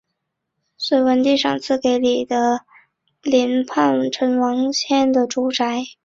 [0.79, 2.61] 隋文帝赏赐给李德
[3.21, 5.83] 林叛臣王谦的住宅。